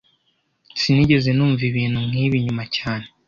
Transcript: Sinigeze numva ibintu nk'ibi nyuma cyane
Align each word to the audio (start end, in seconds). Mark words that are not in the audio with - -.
Sinigeze 0.79 1.29
numva 1.33 1.63
ibintu 1.69 1.99
nk'ibi 2.09 2.37
nyuma 2.45 2.63
cyane 2.75 3.05